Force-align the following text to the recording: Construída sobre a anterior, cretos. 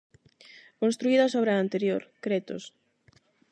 Construída 0.81 1.25
sobre 1.33 1.51
a 1.51 1.61
anterior, 1.65 2.01
cretos. 2.23 2.63